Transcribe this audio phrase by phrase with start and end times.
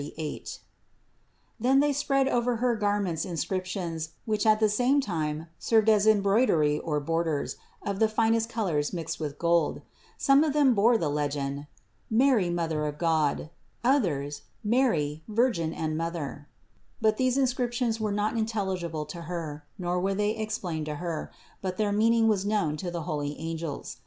[1.59, 6.79] Then they spread over her garment inscriptions, which at the same time served as embroidery
[6.79, 9.83] or borders of the finest colors mixed with gold.
[10.17, 11.67] Some of them bore the legend.:
[12.09, 13.51] "Mary, Mother of God;"
[13.83, 16.47] others: "Mary, Virgin and Mother."
[16.99, 21.31] But these inscriptions were not intelligible to Her, nor were they explained to Her,
[21.61, 23.97] but their meaning was known to the holy angels.